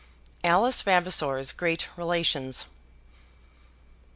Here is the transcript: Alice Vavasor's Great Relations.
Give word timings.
Alice 0.43 0.81
Vavasor's 0.81 1.51
Great 1.51 1.87
Relations. 1.95 2.65